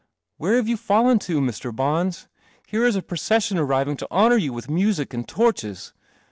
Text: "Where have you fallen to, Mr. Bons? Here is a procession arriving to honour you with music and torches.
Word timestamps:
"Where 0.39 0.55
have 0.55 0.67
you 0.67 0.77
fallen 0.77 1.19
to, 1.19 1.39
Mr. 1.39 1.71
Bons? 1.75 2.27
Here 2.67 2.85
is 2.87 2.95
a 2.95 3.03
procession 3.03 3.59
arriving 3.59 3.97
to 3.97 4.09
honour 4.09 4.35
you 4.37 4.51
with 4.51 4.67
music 4.67 5.13
and 5.13 5.27
torches. 5.27 5.93